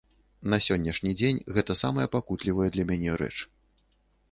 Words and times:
На 0.53 0.57
сённяшні 0.67 1.11
дзень 1.19 1.43
гэта 1.59 1.77
самая 1.83 2.07
пакутлівая 2.17 2.69
для 2.77 2.89
мяне 2.95 3.21
рэч. 3.23 3.31